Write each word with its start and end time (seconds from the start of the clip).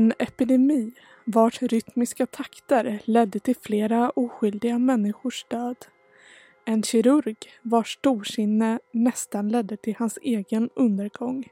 En 0.00 0.12
epidemi 0.18 0.92
vars 1.24 1.62
rytmiska 1.62 2.26
takter 2.26 3.02
ledde 3.04 3.38
till 3.38 3.56
flera 3.56 4.10
oskyldiga 4.10 4.78
människors 4.78 5.46
död. 5.48 5.76
En 6.64 6.82
kirurg 6.82 7.36
vars 7.62 7.92
storsinne 7.92 8.78
nästan 8.92 9.48
ledde 9.48 9.76
till 9.76 9.94
hans 9.98 10.18
egen 10.22 10.70
undergång. 10.74 11.48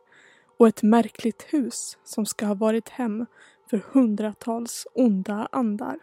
Och 0.59 0.69
ett 0.69 0.82
märkligt 0.82 1.46
hus 1.48 1.98
som 2.05 2.27
ska 2.27 2.46
ha 2.46 2.55
varit 2.55 2.88
hem 2.88 3.27
för 3.70 3.82
hundratals 3.92 4.87
onda 4.95 5.48
andar. 5.52 5.98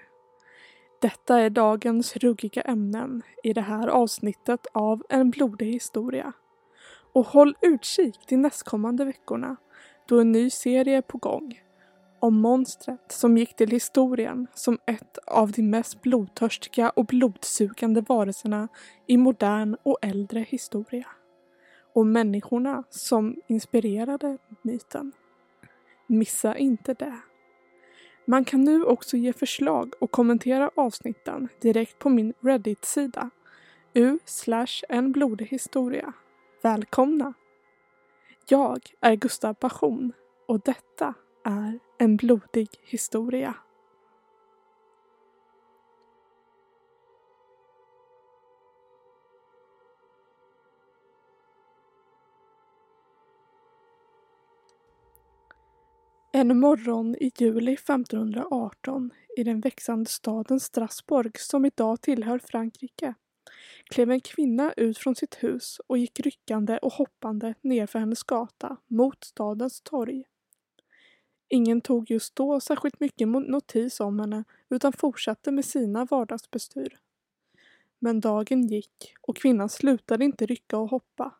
Detta 1.01 1.39
är 1.39 1.49
dagens 1.49 2.17
ruggiga 2.17 2.61
ämnen 2.61 3.21
i 3.43 3.53
det 3.53 3.61
här 3.61 3.87
avsnittet 3.87 4.67
av 4.73 5.03
En 5.09 5.29
blodig 5.29 5.73
historia. 5.73 6.33
Och 7.13 7.25
håll 7.25 7.55
utkik 7.61 8.19
de 8.27 8.37
nästkommande 8.37 9.05
veckorna 9.05 9.55
då 10.07 10.19
en 10.19 10.31
ny 10.31 10.49
serie 10.49 10.97
är 10.97 11.01
på 11.01 11.17
gång 11.17 11.61
om 12.19 12.35
monstret 12.41 13.11
som 13.11 13.37
gick 13.37 13.55
till 13.55 13.71
historien 13.71 14.47
som 14.53 14.79
ett 14.85 15.17
av 15.17 15.51
de 15.51 15.63
mest 15.63 16.01
blodtörstiga 16.01 16.89
och 16.89 17.05
blodsugande 17.05 18.01
varelserna 18.01 18.67
i 19.07 19.17
modern 19.17 19.77
och 19.83 19.97
äldre 20.01 20.39
historia. 20.39 21.07
Och 21.93 22.07
människorna 22.07 22.83
som 22.89 23.35
inspirerade 23.47 24.37
myten. 24.61 25.11
Missa 26.07 26.57
inte 26.57 26.93
det. 26.93 27.19
Man 28.27 28.45
kan 28.45 28.63
nu 28.63 28.83
också 28.83 29.17
ge 29.17 29.33
förslag 29.33 29.93
och 29.99 30.11
kommentera 30.11 30.71
avsnitten 30.75 31.47
direkt 31.61 31.99
på 31.99 32.09
min 32.09 32.33
Reddit-sida 32.39 33.29
u 33.93 34.19
en 34.89 35.11
blodig 35.11 35.45
historia. 35.45 36.13
Välkomna! 36.61 37.33
Jag 38.47 38.79
är 39.01 39.15
Gustav 39.15 39.53
Passion 39.53 40.13
och 40.47 40.59
detta 40.59 41.13
är 41.43 41.79
en 41.97 42.17
blodig 42.17 42.67
historia. 42.81 43.55
En 56.31 56.59
morgon 56.59 57.15
i 57.15 57.31
juli 57.37 57.73
1518 57.73 59.11
i 59.37 59.43
den 59.43 59.59
växande 59.59 60.09
staden 60.09 60.59
Strasbourg 60.59 61.39
som 61.39 61.65
idag 61.65 62.01
tillhör 62.01 62.39
Frankrike 62.39 63.13
klev 63.89 64.11
en 64.11 64.21
kvinna 64.21 64.73
ut 64.77 64.97
från 64.97 65.15
sitt 65.15 65.43
hus 65.43 65.81
och 65.87 65.97
gick 65.97 66.19
ryckande 66.19 66.77
och 66.77 66.93
hoppande 66.93 67.53
nerför 67.61 67.99
hennes 67.99 68.23
gata 68.23 68.77
mot 68.87 69.23
stadens 69.23 69.81
torg. 69.81 70.23
Ingen 71.47 71.81
tog 71.81 72.11
just 72.11 72.35
då 72.35 72.59
särskilt 72.59 72.99
mycket 72.99 73.27
notis 73.27 73.99
om 73.99 74.19
henne 74.19 74.43
utan 74.69 74.93
fortsatte 74.93 75.51
med 75.51 75.65
sina 75.65 76.05
vardagsbestyr. 76.05 76.99
Men 77.99 78.19
dagen 78.19 78.67
gick 78.67 79.13
och 79.21 79.37
kvinnan 79.37 79.69
slutade 79.69 80.25
inte 80.25 80.45
rycka 80.45 80.77
och 80.77 80.89
hoppa 80.89 81.35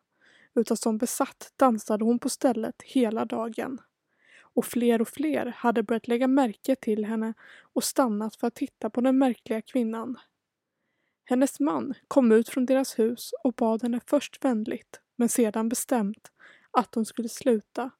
utan 0.54 0.76
som 0.76 0.98
besatt 0.98 1.52
dansade 1.56 2.04
hon 2.04 2.18
på 2.18 2.28
stället 2.28 2.82
hela 2.82 3.24
dagen. 3.24 3.80
Och 4.40 4.64
fler 4.64 5.00
och 5.00 5.08
fler 5.08 5.46
hade 5.46 5.82
börjat 5.82 6.08
lägga 6.08 6.26
märke 6.26 6.76
till 6.76 7.04
henne 7.04 7.34
och 7.60 7.84
stannat 7.84 8.36
för 8.36 8.46
att 8.46 8.54
titta 8.54 8.90
på 8.90 9.00
den 9.00 9.18
märkliga 9.18 9.62
kvinnan. 9.62 10.16
Hennes 11.24 11.60
man 11.60 11.94
kom 12.08 12.32
ut 12.32 12.48
från 12.48 12.66
deras 12.66 12.98
hus 12.98 13.30
och 13.44 13.52
bad 13.52 13.82
henne 13.82 14.00
först 14.06 14.44
vänligt 14.44 15.00
men 15.16 15.28
sedan 15.28 15.68
bestämt 15.68 16.30
att 16.70 16.94
hon 16.94 17.04
skulle 17.04 17.28
sluta 17.28 17.90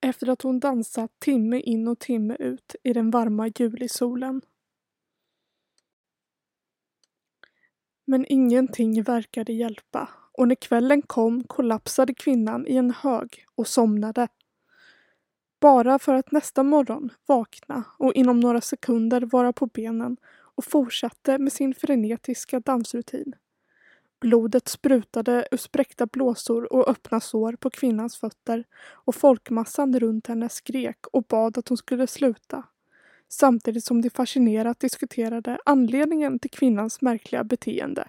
efter 0.00 0.28
att 0.28 0.42
hon 0.42 0.60
dansat 0.60 1.10
timme 1.18 1.60
in 1.60 1.88
och 1.88 1.98
timme 1.98 2.36
ut 2.38 2.76
i 2.82 2.92
den 2.92 3.10
varma 3.10 3.48
julisolen. 3.48 4.40
Men 8.04 8.26
ingenting 8.28 9.02
verkade 9.02 9.52
hjälpa 9.52 10.08
och 10.32 10.48
när 10.48 10.54
kvällen 10.54 11.02
kom 11.02 11.44
kollapsade 11.44 12.14
kvinnan 12.14 12.66
i 12.66 12.76
en 12.76 12.90
hög 12.90 13.44
och 13.54 13.66
somnade. 13.66 14.28
Bara 15.60 15.98
för 15.98 16.14
att 16.14 16.32
nästa 16.32 16.62
morgon 16.62 17.10
vakna 17.26 17.84
och 17.98 18.14
inom 18.14 18.40
några 18.40 18.60
sekunder 18.60 19.20
vara 19.20 19.52
på 19.52 19.66
benen 19.66 20.16
och 20.32 20.64
fortsatte 20.64 21.38
med 21.38 21.52
sin 21.52 21.74
frenetiska 21.74 22.60
dansrutin. 22.60 23.34
Blodet 24.20 24.68
sprutade 24.68 25.48
ur 25.50 25.56
spräckta 25.56 26.06
blåsor 26.06 26.72
och 26.72 26.88
öppna 26.88 27.20
sår 27.20 27.52
på 27.52 27.70
kvinnans 27.70 28.16
fötter 28.16 28.64
och 28.80 29.14
folkmassan 29.14 30.00
runt 30.00 30.26
henne 30.26 30.48
skrek 30.48 31.06
och 31.12 31.24
bad 31.24 31.58
att 31.58 31.68
hon 31.68 31.76
skulle 31.76 32.06
sluta. 32.06 32.64
Samtidigt 33.28 33.84
som 33.84 34.02
de 34.02 34.10
fascinerat 34.10 34.80
diskuterade 34.80 35.58
anledningen 35.64 36.38
till 36.38 36.50
kvinnans 36.50 37.00
märkliga 37.00 37.44
beteende. 37.44 38.08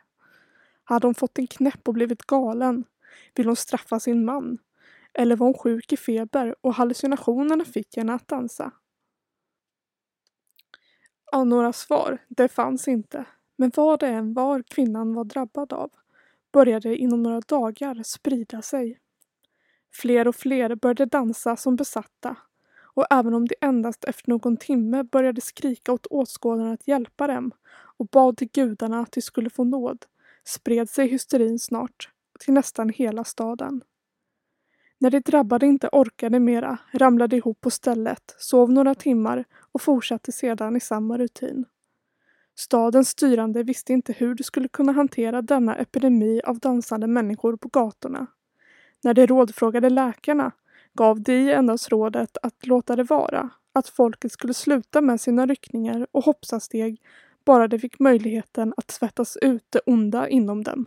Hade 0.83 1.07
hon 1.07 1.15
fått 1.15 1.39
en 1.39 1.47
knäpp 1.47 1.87
och 1.87 1.93
blivit 1.93 2.21
galen? 2.21 2.83
Vill 3.35 3.47
hon 3.47 3.55
straffa 3.55 3.99
sin 3.99 4.25
man? 4.25 4.57
Eller 5.13 5.35
var 5.35 5.47
hon 5.47 5.53
sjuk 5.53 5.93
i 5.93 5.97
feber 5.97 6.55
och 6.61 6.73
hallucinationerna 6.73 7.65
fick 7.65 7.97
henne 7.97 8.13
att 8.13 8.27
dansa? 8.27 8.71
Ja, 11.31 11.43
några 11.43 11.73
svar, 11.73 12.17
det 12.27 12.47
fanns 12.47 12.87
inte. 12.87 13.25
Men 13.61 13.71
vad 13.75 13.99
det 13.99 14.07
än 14.07 14.33
var 14.33 14.63
kvinnan 14.63 15.13
var 15.13 15.23
drabbad 15.23 15.73
av 15.73 15.91
började 16.51 16.97
inom 16.97 17.23
några 17.23 17.39
dagar 17.39 18.03
sprida 18.03 18.61
sig. 18.61 18.99
Fler 19.91 20.27
och 20.27 20.35
fler 20.35 20.75
började 20.75 21.05
dansa 21.05 21.55
som 21.55 21.75
besatta 21.75 22.35
och 22.95 23.05
även 23.09 23.33
om 23.33 23.47
de 23.47 23.55
endast 23.61 24.03
efter 24.03 24.29
någon 24.29 24.57
timme 24.57 25.03
började 25.03 25.41
skrika 25.41 25.93
åt 25.93 26.07
åskådarna 26.09 26.73
att 26.73 26.87
hjälpa 26.87 27.27
dem 27.27 27.51
och 27.71 28.07
bad 28.07 28.37
till 28.37 28.49
gudarna 28.53 28.99
att 28.99 29.11
de 29.11 29.21
skulle 29.21 29.49
få 29.49 29.63
nåd 29.63 30.05
spred 30.43 30.89
sig 30.89 31.07
hysterin 31.07 31.59
snart 31.59 32.09
till 32.39 32.53
nästan 32.53 32.89
hela 32.89 33.23
staden. 33.23 33.81
När 34.97 35.09
de 35.09 35.19
drabbade 35.19 35.65
inte 35.65 35.89
orkade 35.91 36.39
mera 36.39 36.77
ramlade 36.93 37.35
ihop 37.35 37.61
på 37.61 37.69
stället, 37.69 38.35
sov 38.37 38.71
några 38.71 38.95
timmar 38.95 39.45
och 39.71 39.81
fortsatte 39.81 40.31
sedan 40.31 40.75
i 40.75 40.79
samma 40.79 41.17
rutin. 41.17 41.65
Stadens 42.61 43.09
styrande 43.09 43.63
visste 43.63 43.93
inte 43.93 44.13
hur 44.13 44.35
de 44.35 44.43
skulle 44.43 44.67
kunna 44.67 44.91
hantera 44.91 45.41
denna 45.41 45.75
epidemi 45.75 46.41
av 46.43 46.59
dansande 46.59 47.07
människor 47.07 47.57
på 47.57 47.67
gatorna. 47.67 48.27
När 49.03 49.13
de 49.13 49.27
rådfrågade 49.27 49.89
läkarna 49.89 50.51
gav 50.93 51.21
de 51.21 51.51
endast 51.51 51.89
rådet 51.89 52.37
att 52.41 52.65
låta 52.65 52.95
det 52.95 53.03
vara, 53.03 53.49
att 53.73 53.87
folket 53.87 54.31
skulle 54.31 54.53
sluta 54.53 55.01
med 55.01 55.21
sina 55.21 55.45
ryckningar 55.45 56.07
och 56.11 56.23
hoppsasteg 56.23 57.01
bara 57.45 57.67
de 57.67 57.79
fick 57.79 57.99
möjligheten 57.99 58.73
att 58.77 58.91
svettas 58.91 59.37
ut 59.37 59.65
det 59.69 59.79
onda 59.85 60.29
inom 60.29 60.63
dem. 60.63 60.85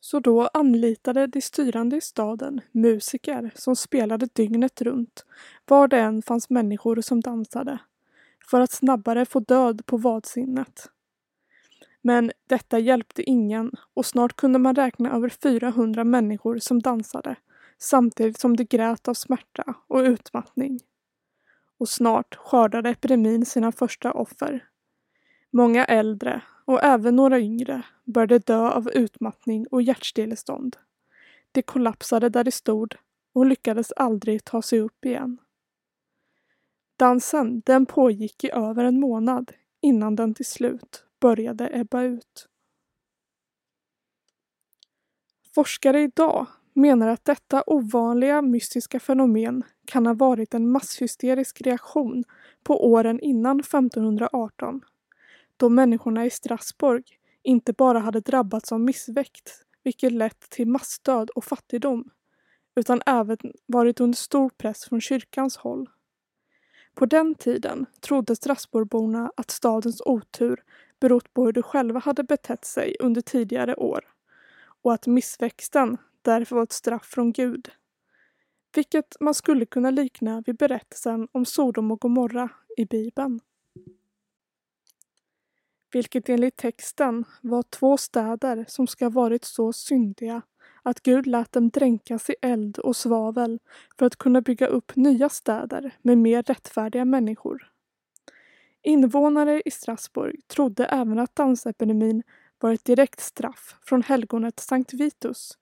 Så 0.00 0.20
då 0.20 0.46
anlitade 0.52 1.26
de 1.26 1.40
styrande 1.40 1.96
i 1.96 2.00
staden 2.00 2.60
musiker 2.72 3.50
som 3.54 3.76
spelade 3.76 4.28
dygnet 4.32 4.82
runt, 4.82 5.24
var 5.66 5.88
det 5.88 5.98
än 5.98 6.22
fanns 6.22 6.50
människor 6.50 7.00
som 7.00 7.20
dansade 7.20 7.78
för 8.50 8.60
att 8.60 8.72
snabbare 8.72 9.26
få 9.26 9.40
död 9.40 9.86
på 9.86 9.96
vadsinnet. 9.96 10.90
Men 12.02 12.32
detta 12.48 12.78
hjälpte 12.78 13.22
ingen 13.22 13.72
och 13.94 14.06
snart 14.06 14.36
kunde 14.36 14.58
man 14.58 14.74
räkna 14.74 15.12
över 15.12 15.28
400 15.28 16.04
människor 16.04 16.58
som 16.58 16.82
dansade 16.82 17.36
samtidigt 17.78 18.40
som 18.40 18.56
de 18.56 18.64
grät 18.64 19.08
av 19.08 19.14
smärta 19.14 19.74
och 19.86 19.98
utmattning. 20.00 20.80
Och 21.78 21.88
snart 21.88 22.34
skördade 22.34 22.90
epidemin 22.90 23.46
sina 23.46 23.72
första 23.72 24.12
offer. 24.12 24.64
Många 25.50 25.84
äldre 25.84 26.42
och 26.64 26.84
även 26.84 27.16
några 27.16 27.40
yngre 27.40 27.82
började 28.04 28.38
dö 28.38 28.70
av 28.70 28.90
utmattning 28.90 29.66
och 29.66 29.82
hjärtstillestånd. 29.82 30.76
De 31.52 31.62
kollapsade 31.62 32.28
där 32.28 32.44
de 32.44 32.52
stod 32.52 32.94
och 33.32 33.46
lyckades 33.46 33.92
aldrig 33.92 34.44
ta 34.44 34.62
sig 34.62 34.80
upp 34.80 35.04
igen. 35.04 35.38
Dansen 36.96 37.62
den 37.66 37.86
pågick 37.86 38.44
i 38.44 38.50
över 38.50 38.84
en 38.84 39.00
månad 39.00 39.52
innan 39.80 40.16
den 40.16 40.34
till 40.34 40.46
slut 40.46 41.04
började 41.20 41.70
ebba 41.72 42.02
ut. 42.02 42.48
Forskare 45.54 46.02
idag 46.02 46.46
menar 46.72 47.08
att 47.08 47.24
detta 47.24 47.62
ovanliga 47.66 48.42
mystiska 48.42 49.00
fenomen 49.00 49.62
kan 49.84 50.06
ha 50.06 50.14
varit 50.14 50.54
en 50.54 50.70
masshysterisk 50.70 51.60
reaktion 51.62 52.24
på 52.62 52.90
åren 52.92 53.20
innan 53.20 53.60
1518 53.60 54.80
då 55.56 55.68
människorna 55.68 56.26
i 56.26 56.30
Strasbourg 56.30 57.04
inte 57.42 57.72
bara 57.72 57.98
hade 57.98 58.20
drabbats 58.20 58.72
av 58.72 58.80
missväxt 58.80 59.66
vilket 59.82 60.12
lett 60.12 60.50
till 60.50 60.68
massdöd 60.68 61.30
och 61.30 61.44
fattigdom 61.44 62.10
utan 62.76 63.02
även 63.06 63.38
varit 63.66 64.00
under 64.00 64.16
stor 64.16 64.48
press 64.48 64.84
från 64.84 65.00
kyrkans 65.00 65.56
håll. 65.56 65.88
På 66.94 67.06
den 67.06 67.34
tiden 67.34 67.86
trodde 68.00 68.36
Strasbourgborna 68.36 69.32
att 69.36 69.50
stadens 69.50 70.00
otur 70.00 70.64
berott 71.00 71.34
på 71.34 71.44
hur 71.44 71.52
de 71.52 71.62
själva 71.62 72.00
hade 72.00 72.24
betett 72.24 72.64
sig 72.64 72.96
under 73.00 73.20
tidigare 73.20 73.74
år 73.74 74.04
och 74.82 74.92
att 74.94 75.06
missväxten 75.06 75.96
därför 76.22 76.56
var 76.56 76.62
ett 76.62 76.72
straff 76.72 77.06
från 77.06 77.32
Gud. 77.32 77.70
vilket 78.74 79.16
man 79.20 79.34
skulle 79.34 79.66
kunna 79.66 79.90
likna 79.90 80.42
vid 80.46 80.56
berättelsen 80.56 81.28
om 81.32 81.44
Sodom 81.44 81.90
och 81.90 82.00
Gomorra 82.00 82.48
i 82.76 82.84
Bibeln. 82.84 83.40
Vilket 85.92 86.28
enligt 86.28 86.56
texten 86.56 87.24
var 87.40 87.62
två 87.62 87.96
städer 87.96 88.64
som 88.68 88.86
ska 88.86 89.04
ha 89.04 89.10
varit 89.10 89.44
så 89.44 89.72
syndiga 89.72 90.42
att 90.84 91.02
Gud 91.02 91.26
lät 91.26 91.52
dem 91.52 91.70
dränkas 91.70 92.30
i 92.30 92.34
eld 92.42 92.78
och 92.78 92.96
svavel 92.96 93.58
för 93.98 94.06
att 94.06 94.16
kunna 94.16 94.40
bygga 94.40 94.66
upp 94.66 94.96
nya 94.96 95.28
städer 95.28 95.96
med 96.02 96.18
mer 96.18 96.42
rättfärdiga 96.42 97.04
människor. 97.04 97.70
Invånare 98.82 99.62
i 99.64 99.70
Strasbourg 99.70 100.48
trodde 100.48 100.84
även 100.84 101.18
att 101.18 101.36
dansepidemin 101.36 102.22
var 102.60 102.72
ett 102.72 102.84
direkt 102.84 103.20
straff 103.20 103.76
från 103.82 104.02
helgonet 104.02 104.60
Sankt 104.60 104.92
Vitus, 104.92 105.58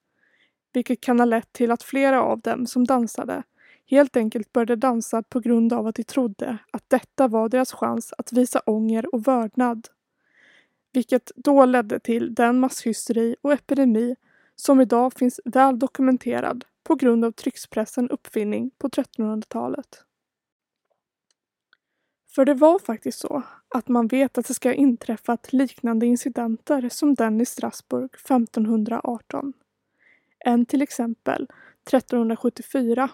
vilket 0.72 1.00
kan 1.00 1.18
ha 1.20 1.24
lett 1.24 1.52
till 1.52 1.70
att 1.70 1.82
flera 1.82 2.22
av 2.22 2.40
dem 2.40 2.66
som 2.66 2.84
dansade 2.84 3.42
helt 3.86 4.16
enkelt 4.16 4.52
började 4.52 4.76
dansa 4.76 5.22
på 5.22 5.40
grund 5.40 5.72
av 5.72 5.86
att 5.86 5.94
de 5.94 6.04
trodde 6.04 6.58
att 6.70 6.90
detta 6.90 7.28
var 7.28 7.48
deras 7.48 7.72
chans 7.72 8.12
att 8.18 8.32
visa 8.32 8.60
ånger 8.66 9.14
och 9.14 9.26
vördnad. 9.28 9.88
Vilket 10.92 11.32
då 11.36 11.64
ledde 11.66 12.00
till 12.00 12.34
den 12.34 12.60
masshysteri 12.60 13.36
och 13.42 13.52
epidemi 13.52 14.16
som 14.62 14.80
idag 14.80 15.12
finns 15.12 15.40
väl 15.44 15.78
dokumenterad 15.78 16.64
på 16.84 16.94
grund 16.94 17.24
av 17.24 17.32
tryckspressen 17.32 18.10
uppfinning 18.10 18.70
på 18.78 18.88
1300-talet. 18.88 20.04
För 22.34 22.44
det 22.44 22.54
var 22.54 22.78
faktiskt 22.78 23.18
så 23.18 23.42
att 23.68 23.88
man 23.88 24.06
vet 24.06 24.38
att 24.38 24.46
det 24.46 24.54
ska 24.54 24.68
ha 24.68 24.74
inträffat 24.74 25.52
liknande 25.52 26.06
incidenter 26.06 26.88
som 26.88 27.14
den 27.14 27.40
i 27.40 27.46
Strasbourg 27.46 28.10
1518. 28.14 29.52
En 30.38 30.66
till 30.66 30.82
exempel 30.82 31.48
1374 31.88 33.10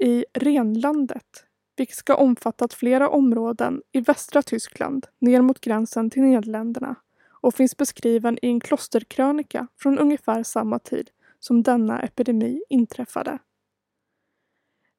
i 0.00 0.24
Renlandet, 0.34 1.44
vilket 1.76 1.96
ska 1.96 2.14
omfattat 2.14 2.74
flera 2.74 3.08
områden 3.08 3.82
i 3.92 4.00
västra 4.00 4.42
Tyskland 4.42 5.06
ner 5.18 5.42
mot 5.42 5.60
gränsen 5.60 6.10
till 6.10 6.22
Nederländerna 6.22 6.96
och 7.42 7.54
finns 7.54 7.76
beskriven 7.76 8.38
i 8.42 8.48
en 8.48 8.60
klosterkrönika 8.60 9.66
från 9.76 9.98
ungefär 9.98 10.42
samma 10.42 10.78
tid 10.78 11.10
som 11.40 11.62
denna 11.62 12.02
epidemi 12.02 12.62
inträffade. 12.68 13.38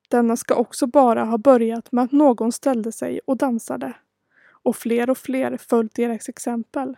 Denna 0.09 0.37
ska 0.37 0.55
också 0.55 0.87
bara 0.87 1.25
ha 1.25 1.37
börjat 1.37 1.91
med 1.91 2.03
att 2.03 2.11
någon 2.11 2.51
ställde 2.51 2.91
sig 2.91 3.19
och 3.25 3.37
dansade 3.37 3.93
och 4.63 4.75
fler 4.75 5.09
och 5.09 5.17
fler 5.17 5.57
följt 5.57 5.95
deras 5.95 6.29
exempel. 6.29 6.97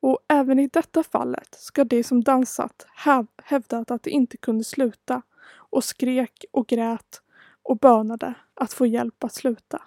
Och 0.00 0.18
även 0.28 0.58
i 0.58 0.68
detta 0.68 1.02
fallet 1.02 1.54
ska 1.54 1.84
de 1.84 2.04
som 2.04 2.22
dansat 2.22 2.86
häv 2.94 3.26
hävdat 3.42 3.90
att 3.90 4.02
de 4.02 4.10
inte 4.10 4.36
kunde 4.36 4.64
sluta 4.64 5.22
och 5.48 5.84
skrek 5.84 6.44
och 6.52 6.66
grät 6.66 7.22
och 7.62 7.78
bönade 7.78 8.34
att 8.54 8.72
få 8.72 8.86
hjälp 8.86 9.24
att 9.24 9.34
sluta. 9.34 9.82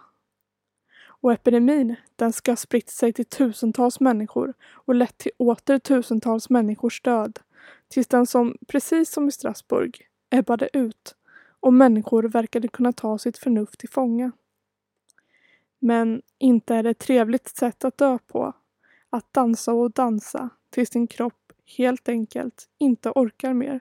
Och 1.21 1.33
epidemin, 1.33 1.95
den 2.15 2.33
ska 2.33 2.51
ha 2.51 2.55
spritt 2.55 2.89
sig 2.89 3.13
till 3.13 3.25
tusentals 3.25 3.99
människor 3.99 4.53
och 4.71 4.95
lett 4.95 5.17
till 5.17 5.31
åter 5.37 5.79
tusentals 5.79 6.49
människors 6.49 7.01
död. 7.01 7.39
Tills 7.87 8.07
den 8.07 8.25
som, 8.25 8.57
precis 8.67 9.11
som 9.11 9.27
i 9.27 9.31
Strasbourg, 9.31 10.01
ebbade 10.29 10.69
ut 10.73 11.15
och 11.59 11.73
människor 11.73 12.23
verkade 12.23 12.67
kunna 12.67 12.93
ta 12.93 13.17
sitt 13.17 13.37
förnuft 13.37 13.79
till 13.79 13.89
fånga. 13.89 14.31
Men 15.79 16.21
inte 16.37 16.75
är 16.75 16.83
det 16.83 16.89
ett 16.89 16.99
trevligt 16.99 17.47
sätt 17.47 17.85
att 17.85 17.97
dö 17.97 18.17
på. 18.27 18.53
Att 19.09 19.33
dansa 19.33 19.73
och 19.73 19.91
dansa 19.91 20.49
tills 20.69 20.89
din 20.89 21.07
kropp 21.07 21.53
helt 21.77 22.09
enkelt 22.09 22.69
inte 22.77 23.09
orkar 23.09 23.53
mer 23.53 23.79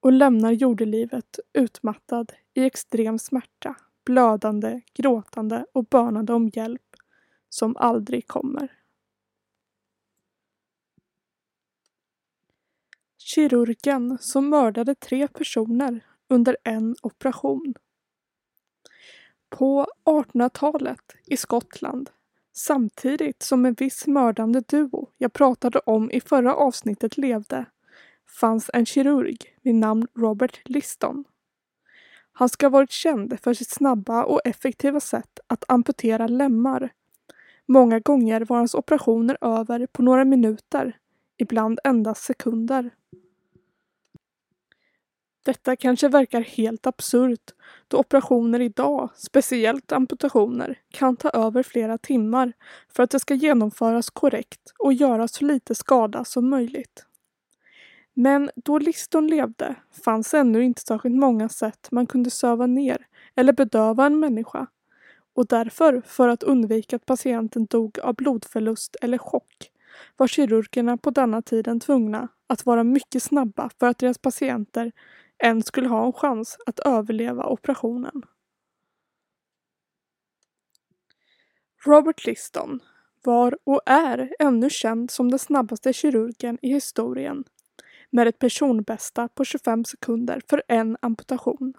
och 0.00 0.12
lämnar 0.12 0.52
jordelivet 0.52 1.38
utmattad 1.52 2.32
i 2.54 2.64
extrem 2.64 3.18
smärta 3.18 3.74
blödande, 4.04 4.80
gråtande 4.94 5.66
och 5.72 5.84
bönande 5.84 6.32
om 6.32 6.50
hjälp 6.54 6.96
som 7.48 7.76
aldrig 7.76 8.26
kommer. 8.26 8.72
Kirurgen 13.18 14.18
som 14.20 14.48
mördade 14.48 14.94
tre 14.94 15.28
personer 15.28 16.00
under 16.28 16.56
en 16.64 16.96
operation. 17.02 17.74
På 19.48 19.86
1800-talet 20.04 21.16
i 21.26 21.36
Skottland, 21.36 22.10
samtidigt 22.52 23.42
som 23.42 23.66
en 23.66 23.74
viss 23.74 24.06
mördande 24.06 24.60
duo 24.60 25.10
jag 25.18 25.32
pratade 25.32 25.78
om 25.78 26.10
i 26.10 26.20
förra 26.20 26.54
avsnittet 26.54 27.16
levde, 27.16 27.66
fanns 28.40 28.70
en 28.72 28.86
kirurg 28.86 29.38
vid 29.62 29.74
namn 29.74 30.06
Robert 30.14 30.60
Liston 30.64 31.24
han 32.32 32.48
ska 32.48 32.66
ha 32.66 32.70
varit 32.70 32.90
känd 32.90 33.40
för 33.40 33.54
sitt 33.54 33.70
snabba 33.70 34.24
och 34.24 34.40
effektiva 34.44 35.00
sätt 35.00 35.40
att 35.46 35.64
amputera 35.68 36.26
lemmar. 36.26 36.92
Många 37.66 38.00
gånger 38.00 38.40
var 38.40 38.56
hans 38.56 38.74
operationer 38.74 39.38
över 39.40 39.86
på 39.86 40.02
några 40.02 40.24
minuter, 40.24 40.96
ibland 41.38 41.78
endast 41.84 42.24
sekunder. 42.24 42.90
Detta 45.44 45.76
kanske 45.76 46.08
verkar 46.08 46.40
helt 46.40 46.86
absurt 46.86 47.50
då 47.88 47.98
operationer 47.98 48.60
idag, 48.60 49.10
speciellt 49.16 49.92
amputationer, 49.92 50.78
kan 50.90 51.16
ta 51.16 51.30
över 51.30 51.62
flera 51.62 51.98
timmar 51.98 52.52
för 52.88 53.02
att 53.02 53.10
det 53.10 53.20
ska 53.20 53.34
genomföras 53.34 54.10
korrekt 54.10 54.72
och 54.78 54.92
göra 54.92 55.28
så 55.28 55.44
lite 55.44 55.74
skada 55.74 56.24
som 56.24 56.50
möjligt. 56.50 57.06
Men 58.14 58.50
då 58.56 58.78
Liston 58.78 59.26
levde 59.26 59.74
fanns 60.04 60.34
ännu 60.34 60.64
inte 60.64 60.82
särskilt 60.82 61.16
många 61.16 61.48
sätt 61.48 61.88
man 61.90 62.06
kunde 62.06 62.30
söva 62.30 62.66
ner 62.66 63.06
eller 63.34 63.52
bedöva 63.52 64.06
en 64.06 64.20
människa 64.20 64.66
och 65.34 65.46
därför, 65.46 66.02
för 66.06 66.28
att 66.28 66.42
undvika 66.42 66.96
att 66.96 67.06
patienten 67.06 67.66
dog 67.66 67.98
av 67.98 68.14
blodförlust 68.14 68.96
eller 69.02 69.18
chock, 69.18 69.70
var 70.16 70.26
kirurgerna 70.26 70.96
på 70.96 71.10
denna 71.10 71.42
tiden 71.42 71.80
tvungna 71.80 72.28
att 72.46 72.66
vara 72.66 72.84
mycket 72.84 73.22
snabba 73.22 73.70
för 73.80 73.86
att 73.86 73.98
deras 73.98 74.18
patienter 74.18 74.92
ens 75.38 75.66
skulle 75.66 75.88
ha 75.88 76.06
en 76.06 76.12
chans 76.12 76.58
att 76.66 76.80
överleva 76.80 77.44
operationen. 77.46 78.22
Robert 81.86 82.26
Liston 82.26 82.80
var 83.24 83.58
och 83.64 83.80
är 83.86 84.34
ännu 84.38 84.70
känd 84.70 85.10
som 85.10 85.30
den 85.30 85.38
snabbaste 85.38 85.92
kirurgen 85.92 86.58
i 86.62 86.68
historien 86.68 87.44
med 88.12 88.28
ett 88.28 88.38
personbästa 88.38 89.28
på 89.28 89.44
25 89.44 89.84
sekunder 89.84 90.40
för 90.48 90.62
en 90.68 90.96
amputation. 91.02 91.74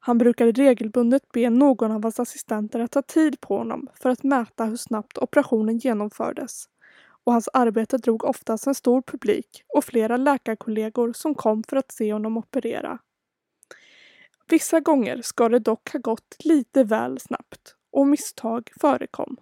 Han 0.00 0.18
brukade 0.18 0.52
regelbundet 0.52 1.32
be 1.32 1.50
någon 1.50 1.92
av 1.92 2.02
hans 2.02 2.20
assistenter 2.20 2.80
att 2.80 2.90
ta 2.90 3.02
tid 3.02 3.40
på 3.40 3.58
honom 3.58 3.88
för 3.94 4.10
att 4.10 4.22
mäta 4.22 4.64
hur 4.64 4.76
snabbt 4.76 5.18
operationen 5.18 5.78
genomfördes. 5.78 6.64
Och 7.24 7.32
hans 7.32 7.48
arbete 7.52 7.98
drog 7.98 8.24
oftast 8.24 8.66
en 8.66 8.74
stor 8.74 9.02
publik 9.02 9.64
och 9.74 9.84
flera 9.84 10.16
läkarkollegor 10.16 11.12
som 11.12 11.34
kom 11.34 11.62
för 11.68 11.76
att 11.76 11.92
se 11.92 12.12
honom 12.12 12.36
operera. 12.36 12.98
Vissa 14.48 14.80
gånger 14.80 15.22
ska 15.22 15.48
det 15.48 15.58
dock 15.58 15.92
ha 15.92 16.00
gått 16.00 16.36
lite 16.44 16.84
väl 16.84 17.20
snabbt 17.20 17.76
och 17.90 18.06
misstag 18.06 18.70
förekom. 18.80 19.36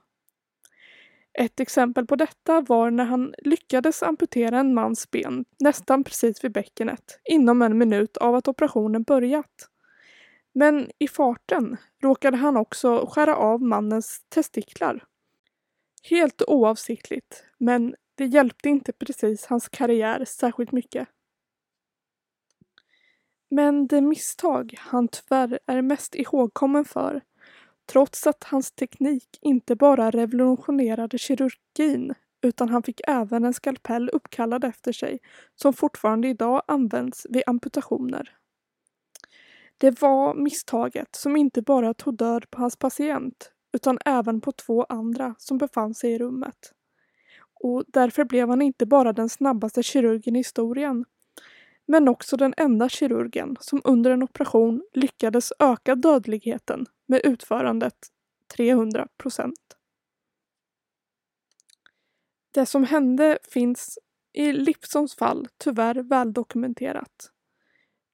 Ett 1.33 1.61
exempel 1.61 2.07
på 2.07 2.17
detta 2.17 2.61
var 2.61 2.91
när 2.91 3.05
han 3.05 3.35
lyckades 3.39 4.03
amputera 4.03 4.59
en 4.59 4.75
mans 4.75 5.11
ben 5.11 5.45
nästan 5.59 6.05
precis 6.05 6.45
vid 6.45 6.53
bäckenet 6.53 7.21
inom 7.25 7.63
en 7.63 7.79
minut 7.79 8.17
av 8.17 8.35
att 8.35 8.49
operationen 8.49 9.03
börjat. 9.03 9.69
Men 10.53 10.91
i 10.99 11.09
farten 11.09 11.77
råkade 12.03 12.37
han 12.37 12.57
också 12.57 13.07
skära 13.07 13.37
av 13.37 13.63
mannens 13.63 14.25
testiklar. 14.29 15.05
Helt 16.03 16.43
oavsiktligt, 16.47 17.45
men 17.59 17.95
det 18.15 18.27
hjälpte 18.27 18.69
inte 18.69 18.93
precis 18.93 19.47
hans 19.47 19.69
karriär 19.69 20.25
särskilt 20.25 20.73
mycket. 20.73 21.09
Men 23.51 23.87
det 23.87 24.01
misstag 24.01 24.75
han 24.79 25.09
tyvärr 25.09 25.59
är 25.67 25.83
mest 25.83 26.15
ihågkommen 26.15 26.85
för 26.85 27.23
Trots 27.90 28.26
att 28.26 28.44
hans 28.44 28.73
teknik 28.73 29.38
inte 29.40 29.76
bara 29.76 30.11
revolutionerade 30.11 31.18
kirurgin 31.18 32.14
utan 32.42 32.68
han 32.68 32.82
fick 32.82 33.00
även 33.09 33.44
en 33.44 33.54
skalpell 33.54 34.09
uppkallad 34.09 34.64
efter 34.64 34.92
sig 34.92 35.18
som 35.54 35.73
fortfarande 35.73 36.28
idag 36.28 36.62
används 36.66 37.26
vid 37.30 37.42
amputationer. 37.47 38.37
Det 39.78 40.02
var 40.02 40.35
misstaget 40.35 41.16
som 41.16 41.37
inte 41.37 41.62
bara 41.62 41.94
tog 41.94 42.16
död 42.16 42.50
på 42.50 42.61
hans 42.61 42.76
patient 42.76 43.52
utan 43.73 43.99
även 44.04 44.40
på 44.40 44.52
två 44.52 44.85
andra 44.88 45.35
som 45.38 45.59
befann 45.59 45.94
sig 45.94 46.12
i 46.12 46.18
rummet. 46.18 46.73
Och 47.62 47.85
därför 47.88 48.25
blev 48.25 48.49
han 48.49 48.62
inte 48.62 48.87
bara 48.87 49.12
den 49.12 49.28
snabbaste 49.28 49.82
kirurgen 49.82 50.37
i 50.37 50.38
historien 50.38 51.04
men 51.90 52.09
också 52.09 52.37
den 52.37 52.54
enda 52.56 52.88
kirurgen 52.88 53.56
som 53.61 53.80
under 53.85 54.11
en 54.11 54.23
operation 54.23 54.82
lyckades 54.92 55.52
öka 55.59 55.94
dödligheten 55.94 56.87
med 57.06 57.20
utförandet 57.25 57.94
300 58.56 59.09
procent. 59.16 59.76
Det 62.50 62.66
som 62.66 62.85
hände 62.85 63.38
finns 63.42 63.99
i 64.32 64.52
Lipsons 64.52 65.16
fall 65.16 65.49
tyvärr 65.59 65.94
väldokumenterat. 65.94 67.30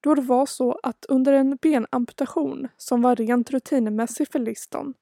då 0.00 0.14
det 0.14 0.22
var 0.22 0.46
så 0.46 0.80
att 0.82 1.06
under 1.08 1.32
en 1.32 1.56
benamputation 1.56 2.68
som 2.76 3.02
var 3.02 3.16
rent 3.16 3.50
rutinmässig 3.50 4.28
för 4.32 4.38
Liston 4.38 4.94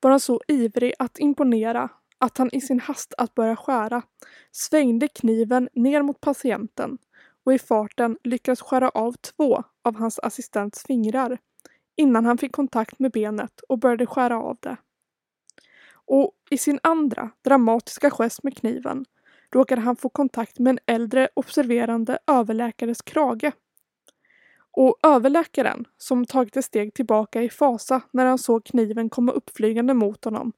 var 0.00 0.10
han 0.10 0.20
så 0.20 0.40
ivrig 0.48 0.92
att 0.98 1.18
imponera 1.18 1.88
att 2.18 2.38
han 2.38 2.50
i 2.52 2.60
sin 2.60 2.80
hast 2.80 3.14
att 3.18 3.34
börja 3.34 3.56
skära 3.56 4.02
svängde 4.50 5.08
kniven 5.08 5.68
ner 5.72 6.02
mot 6.02 6.20
patienten 6.20 6.98
och 7.44 7.52
i 7.52 7.58
farten 7.58 8.18
lyckades 8.24 8.60
skära 8.60 8.88
av 8.88 9.12
två 9.12 9.64
av 9.82 9.96
hans 9.96 10.18
assistents 10.18 10.84
fingrar 10.86 11.38
innan 11.96 12.24
han 12.24 12.38
fick 12.38 12.52
kontakt 12.52 12.98
med 12.98 13.12
benet 13.12 13.60
och 13.68 13.78
började 13.78 14.06
skära 14.06 14.42
av 14.42 14.56
det. 14.60 14.76
Och 16.06 16.32
i 16.50 16.58
sin 16.58 16.78
andra 16.82 17.30
dramatiska 17.44 18.10
gest 18.10 18.42
med 18.42 18.56
kniven 18.56 19.04
råkade 19.52 19.80
han 19.80 19.96
få 19.96 20.08
kontakt 20.08 20.58
med 20.58 20.70
en 20.70 20.78
äldre 20.86 21.28
observerande 21.34 22.18
överläkares 22.26 23.02
krage. 23.02 23.52
Och 24.76 24.98
överläkaren, 25.02 25.84
som 25.96 26.26
tagit 26.26 26.56
ett 26.56 26.64
steg 26.64 26.94
tillbaka 26.94 27.42
i 27.42 27.50
fasa 27.50 28.00
när 28.10 28.26
han 28.26 28.38
såg 28.38 28.64
kniven 28.64 29.10
komma 29.10 29.32
uppflygande 29.32 29.94
mot 29.94 30.24
honom, 30.24 30.52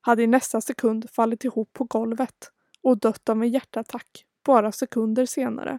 hade 0.00 0.22
i 0.22 0.26
nästa 0.26 0.60
sekund 0.60 1.10
fallit 1.10 1.44
ihop 1.44 1.72
på 1.72 1.84
golvet 1.84 2.50
och 2.82 2.98
dött 2.98 3.28
av 3.28 3.42
en 3.42 3.50
hjärtattack 3.50 4.24
bara 4.44 4.72
sekunder 4.72 5.26
senare. 5.26 5.78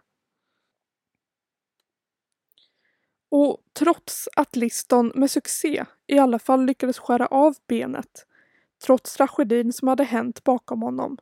Och 3.30 3.58
trots 3.74 4.30
att 4.36 4.56
Liston 4.56 5.12
med 5.16 5.32
succé 5.32 5.86
i 6.08 6.20
alla 6.20 6.40
fall 6.40 6.66
lyckades 6.66 7.00
skära 7.00 7.28
av 7.28 7.56
benet, 7.68 8.26
trots 8.86 9.16
tragedin 9.16 9.74
som 9.74 9.88
hade 9.88 10.04
hänt 10.04 10.44
bakom 10.44 10.82
honom, 10.82 11.18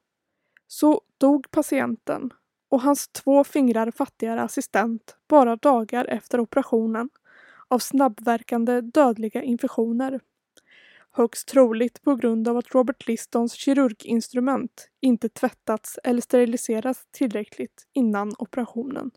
så 0.68 1.02
dog 1.18 1.52
patienten 1.52 2.34
och 2.70 2.82
hans 2.82 3.08
två 3.08 3.44
fingrar 3.44 3.92
fattigare 3.92 4.42
assistent 4.42 5.18
bara 5.28 5.56
dagar 5.56 6.06
efter 6.06 6.40
operationen 6.40 7.10
av 7.68 7.80
snabbverkande 7.80 8.82
dödliga 8.82 9.44
infektioner. 9.44 10.20
Högst 11.12 11.48
troligt 11.48 12.02
på 12.02 12.16
grund 12.16 12.48
av 12.48 12.58
att 12.58 12.76
Robert 12.76 13.08
Listons 13.08 13.54
kirurginstrument 13.54 14.90
inte 15.02 15.30
tvättats 15.30 16.00
eller 16.04 16.22
steriliserats 16.22 17.08
tillräckligt 17.12 17.88
innan 17.94 18.34
operationen. 18.38 19.12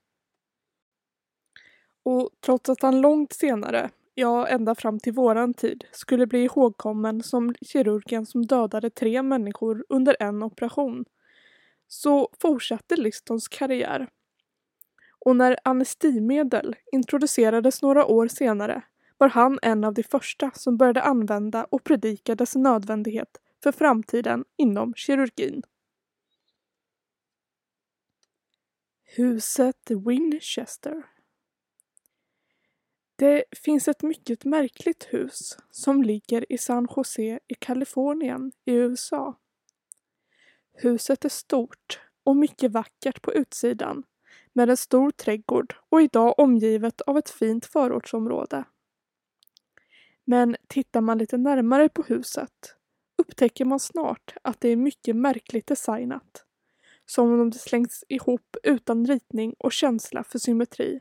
Och 2.09 2.31
trots 2.41 2.69
att 2.69 2.83
han 2.83 3.01
långt 3.01 3.33
senare, 3.33 3.91
ja 4.15 4.47
ända 4.47 4.75
fram 4.75 5.01
till 5.01 5.13
våran 5.13 5.55
tid, 5.55 5.85
skulle 5.93 6.27
bli 6.27 6.45
ihågkommen 6.45 7.23
som 7.23 7.55
kirurgen 7.61 8.27
som 8.27 8.47
dödade 8.47 8.91
tre 8.91 9.23
människor 9.23 9.85
under 9.89 10.17
en 10.21 10.43
operation, 10.43 11.05
så 11.89 12.29
fortsatte 12.41 12.97
Listons 12.97 13.49
karriär. 13.49 14.09
Och 15.19 15.37
när 15.37 15.57
anestimedel 15.65 16.77
introducerades 16.93 17.83
några 17.83 18.07
år 18.07 18.29
senare 18.29 18.83
var 19.19 19.29
han 19.29 19.59
en 19.63 19.85
av 19.85 19.95
de 19.95 20.03
första 20.03 20.51
som 20.55 20.77
började 20.77 21.03
använda 21.03 21.65
och 21.65 21.85
predika 21.85 22.35
dess 22.35 22.55
nödvändighet 22.55 23.41
för 23.63 23.73
framtiden 23.73 24.45
inom 24.57 24.95
kirurgin. 24.95 25.63
Huset 29.17 29.91
Winchester 30.07 31.03
det 33.19 33.45
finns 33.53 33.89
ett 33.89 34.03
mycket 34.03 34.45
märkligt 34.45 35.07
hus 35.11 35.59
som 35.71 36.03
ligger 36.03 36.53
i 36.53 36.59
San 36.59 36.89
Jose 36.97 37.41
i 37.49 37.55
Kalifornien 37.55 38.53
i 38.65 38.73
USA. 38.73 39.39
Huset 40.73 41.25
är 41.25 41.29
stort 41.29 42.01
och 42.25 42.37
mycket 42.37 42.73
vackert 42.73 43.23
på 43.23 43.33
utsidan 43.33 44.03
med 44.53 44.71
en 44.71 44.77
stor 44.77 45.11
trädgård 45.11 45.75
och 45.89 46.03
idag 46.03 46.35
omgivet 46.39 47.01
av 47.01 47.19
ett 47.19 47.31
fint 47.31 47.67
förortsområde. 47.67 48.65
Men 50.25 50.57
tittar 50.69 51.01
man 51.01 51.19
lite 51.19 51.37
närmare 51.37 51.89
på 51.89 52.03
huset 52.03 52.75
upptäcker 53.19 53.65
man 53.65 53.81
snart 53.81 54.35
att 54.43 54.61
det 54.61 54.69
är 54.69 54.77
mycket 54.77 55.17
märkligt 55.17 55.67
designat. 55.67 56.45
Som 57.07 57.41
om 57.41 57.51
det 57.51 57.59
slängts 57.59 58.05
ihop 58.09 58.57
utan 58.63 59.07
ritning 59.07 59.55
och 59.59 59.73
känsla 59.73 60.25
för 60.25 60.39
symmetri. 60.39 61.01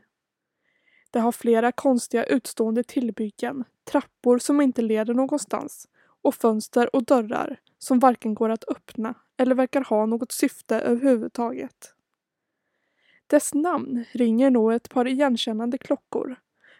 Det 1.10 1.18
har 1.20 1.32
flera 1.32 1.72
konstiga 1.72 2.24
utstående 2.24 2.82
tillbyggen, 2.82 3.64
trappor 3.84 4.38
som 4.38 4.60
inte 4.60 4.82
leder 4.82 5.14
någonstans 5.14 5.88
och 6.22 6.34
fönster 6.34 6.96
och 6.96 7.04
dörrar 7.04 7.60
som 7.78 7.98
varken 7.98 8.34
går 8.34 8.50
att 8.50 8.68
öppna 8.68 9.14
eller 9.36 9.54
verkar 9.54 9.84
ha 9.84 10.06
något 10.06 10.32
syfte 10.32 10.76
överhuvudtaget. 10.80 11.94
Dess 13.26 13.54
namn 13.54 14.04
ringer 14.12 14.50
nog 14.50 14.72
ett 14.72 14.90
par 14.90 15.06
igenkännande 15.06 15.78
klockor, 15.78 16.36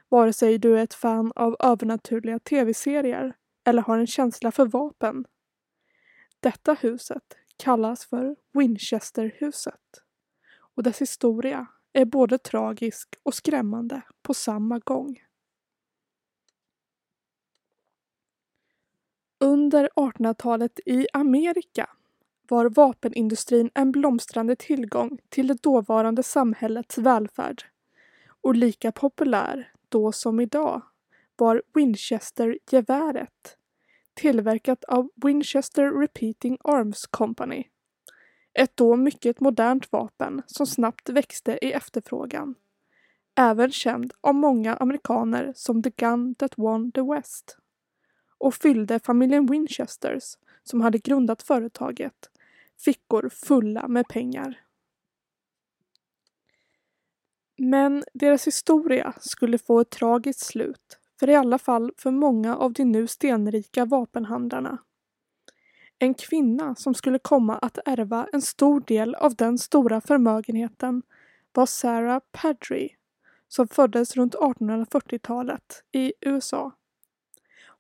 vare 0.08 0.32
sig 0.32 0.58
du 0.58 0.78
är 0.78 0.82
ett 0.85 0.94
fan 0.94 1.32
av 1.37 1.56
övernaturliga 1.58 2.38
tv-serier 2.38 3.37
eller 3.64 3.82
har 3.82 3.99
en 3.99 4.06
känsla 4.06 4.52
för 4.52 4.66
vapen. 4.66 5.25
Detta 6.40 6.75
huset 6.75 7.37
kallas 7.56 8.06
för 8.06 8.37
Winchesterhuset 8.52 10.02
och 10.75 10.82
dess 10.82 11.00
historia 11.00 11.66
är 11.92 12.04
både 12.04 12.38
tragisk 12.38 13.09
och 13.23 13.35
skrämmande 13.35 14.02
på 14.23 14.35
samma 14.35 14.78
gång. 14.78 15.23
Under 19.40 19.88
1800-talet 19.97 20.80
i 20.87 21.07
Amerika 21.12 21.90
var 22.49 22.71
vapenindustrin 22.71 23.71
en 23.75 23.92
blomstrande 23.92 24.57
tillgång 24.57 25.18
till 25.28 25.47
det 25.47 25.62
dåvarande 25.62 26.23
samhällets 26.23 26.99
välfärd. 26.99 27.64
Och 28.40 28.54
lika 28.54 28.92
populär 28.92 29.73
då 29.88 30.12
som 30.12 30.40
idag 30.40 30.83
var 31.37 31.62
Winchester-geväret 31.75 33.57
tillverkat 34.14 34.85
av 34.85 35.11
Winchester 35.14 36.00
Repeating 36.00 36.59
Arms 36.64 37.07
Company 37.07 37.64
ett 38.58 38.76
då 38.76 38.96
mycket 38.96 39.40
modernt 39.40 39.92
vapen 39.92 40.42
som 40.46 40.66
snabbt 40.66 41.08
växte 41.08 41.58
i 41.62 41.72
efterfrågan. 41.72 42.54
Även 43.36 43.70
känd 43.72 44.12
av 44.20 44.34
många 44.34 44.76
amerikaner 44.76 45.52
som 45.56 45.82
The 45.82 45.90
Gun 45.90 46.34
That 46.34 46.58
Won 46.58 46.92
the 46.92 47.02
West. 47.02 47.56
Och 48.38 48.54
fyllde 48.54 49.00
familjen 49.00 49.46
Winchesters, 49.46 50.22
som 50.62 50.80
hade 50.80 50.98
grundat 50.98 51.42
företaget, 51.42 52.30
fickor 52.84 53.28
fulla 53.32 53.88
med 53.88 54.08
pengar. 54.08 54.60
Men 57.58 58.04
deras 58.14 58.46
historia 58.46 59.14
skulle 59.20 59.58
få 59.58 59.80
ett 59.80 59.90
tragiskt 59.90 60.46
slut, 60.46 60.98
för 61.20 61.30
i 61.30 61.34
alla 61.34 61.58
fall 61.58 61.92
för 61.96 62.10
många 62.10 62.56
av 62.56 62.72
de 62.72 62.84
nu 62.84 63.06
stenrika 63.06 63.84
vapenhandlarna. 63.84 64.78
En 65.98 66.14
kvinna 66.14 66.74
som 66.74 66.94
skulle 66.94 67.18
komma 67.18 67.58
att 67.58 67.78
ärva 67.84 68.28
en 68.32 68.42
stor 68.42 68.80
del 68.80 69.14
av 69.14 69.34
den 69.34 69.58
stora 69.58 70.00
förmögenheten 70.00 71.02
var 71.52 71.66
Sarah 71.66 72.20
Padry 72.32 72.88
som 73.48 73.68
föddes 73.68 74.16
runt 74.16 74.34
1840-talet 74.34 75.84
i 75.92 76.12
USA. 76.20 76.72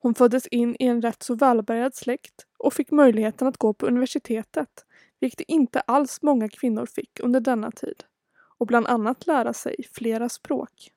Hon 0.00 0.14
föddes 0.14 0.46
in 0.46 0.76
i 0.78 0.86
en 0.86 1.02
rätt 1.02 1.22
så 1.22 1.34
välbärgad 1.34 1.94
släkt 1.94 2.46
och 2.58 2.74
fick 2.74 2.90
möjligheten 2.90 3.48
att 3.48 3.56
gå 3.56 3.72
på 3.72 3.86
universitetet, 3.86 4.86
vilket 5.20 5.40
inte 5.40 5.80
alls 5.80 6.22
många 6.22 6.48
kvinnor 6.48 6.86
fick 6.86 7.20
under 7.20 7.40
denna 7.40 7.70
tid, 7.70 8.04
och 8.58 8.66
bland 8.66 8.86
annat 8.86 9.26
lära 9.26 9.52
sig 9.52 9.76
flera 9.92 10.28
språk. 10.28 10.92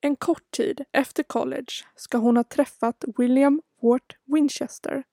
En 0.00 0.16
kort 0.16 0.50
tid 0.50 0.84
efter 0.92 1.22
college 1.22 1.72
ska 1.96 2.18
hon 2.18 2.36
ha 2.36 2.44
träffat 2.44 3.04
William 3.16 3.62
Wart 3.82 4.16
Winchester 4.24 5.04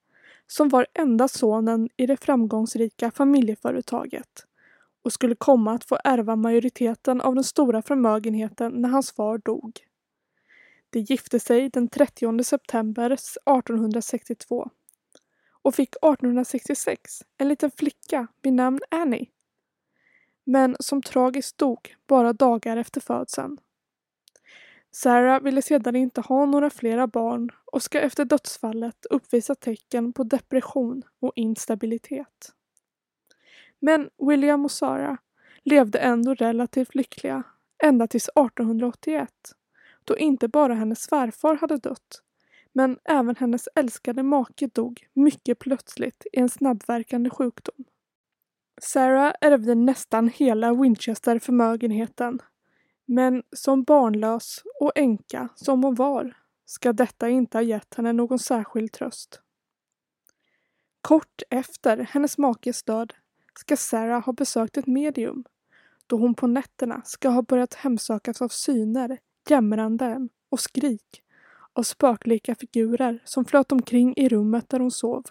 som 0.51 0.69
var 0.69 0.87
enda 0.93 1.27
sonen 1.27 1.89
i 1.97 2.05
det 2.05 2.17
framgångsrika 2.17 3.11
familjeföretaget 3.11 4.45
och 5.03 5.13
skulle 5.13 5.35
komma 5.35 5.73
att 5.73 5.83
få 5.83 5.97
ärva 6.03 6.35
majoriteten 6.35 7.21
av 7.21 7.35
den 7.35 7.43
stora 7.43 7.81
förmögenheten 7.81 8.81
när 8.81 8.89
hans 8.89 9.11
far 9.11 9.37
dog. 9.37 9.79
De 10.89 10.99
gifte 10.99 11.39
sig 11.39 11.69
den 11.69 11.87
30 11.87 12.43
september 12.43 13.11
1862 13.11 14.69
och 15.61 15.75
fick 15.75 15.89
1866 15.89 17.21
en 17.37 17.47
liten 17.47 17.71
flicka 17.71 18.27
vid 18.41 18.53
namn 18.53 18.79
Annie. 18.91 19.29
Men 20.43 20.75
som 20.79 21.01
tragiskt 21.01 21.57
dog 21.57 21.95
bara 22.07 22.33
dagar 22.33 22.77
efter 22.77 23.01
födseln. 23.01 23.57
Sarah 24.91 25.41
ville 25.41 25.61
sedan 25.61 25.95
inte 25.95 26.21
ha 26.21 26.45
några 26.45 26.69
flera 26.69 27.07
barn 27.07 27.49
och 27.65 27.83
ska 27.83 27.99
efter 27.99 28.25
dödsfallet 28.25 29.05
uppvisa 29.09 29.55
tecken 29.55 30.13
på 30.13 30.23
depression 30.23 31.03
och 31.19 31.33
instabilitet. 31.35 32.53
Men 33.79 34.09
William 34.27 34.65
och 34.65 34.71
Sarah 34.71 35.17
levde 35.63 35.99
ändå 35.99 36.33
relativt 36.33 36.95
lyckliga 36.95 37.43
ända 37.83 38.07
tills 38.07 38.29
1881 38.29 39.29
då 40.03 40.17
inte 40.17 40.47
bara 40.47 40.73
hennes 40.73 41.01
svärfar 41.01 41.55
hade 41.55 41.77
dött 41.77 42.21
men 42.73 42.97
även 43.03 43.35
hennes 43.35 43.69
älskade 43.75 44.23
make 44.23 44.67
dog 44.67 45.07
mycket 45.13 45.59
plötsligt 45.59 46.25
i 46.33 46.39
en 46.39 46.49
snabbverkande 46.49 47.29
sjukdom. 47.29 47.85
Sarah 48.81 49.33
ärvde 49.41 49.75
nästan 49.75 50.27
hela 50.27 50.73
Winchester-förmögenheten 50.73 52.39
men 53.11 53.43
som 53.51 53.83
barnlös 53.83 54.63
och 54.79 54.91
änka 54.95 55.49
som 55.55 55.83
hon 55.83 55.95
var 55.95 56.37
ska 56.65 56.93
detta 56.93 57.29
inte 57.29 57.57
ha 57.57 57.63
gett 57.63 57.93
henne 57.93 58.13
någon 58.13 58.39
särskild 58.39 58.91
tröst. 58.91 59.41
Kort 61.01 61.41
efter 61.49 61.97
hennes 61.97 62.37
makes 62.37 62.83
död 62.83 63.13
ska 63.55 63.77
Sarah 63.77 64.25
ha 64.25 64.33
besökt 64.33 64.77
ett 64.77 64.87
medium 64.87 65.43
då 66.07 66.17
hon 66.17 66.35
på 66.35 66.47
nätterna 66.47 67.01
ska 67.05 67.29
ha 67.29 67.41
börjat 67.41 67.73
hemsökas 67.73 68.41
av 68.41 68.47
syner, 68.47 69.17
jämranden 69.49 70.29
och 70.49 70.59
skrik 70.59 71.23
av 71.73 71.83
spöklika 71.83 72.55
figurer 72.55 73.21
som 73.25 73.45
flöt 73.45 73.71
omkring 73.71 74.13
i 74.17 74.29
rummet 74.29 74.69
där 74.69 74.79
hon 74.79 74.91
sov. 74.91 75.23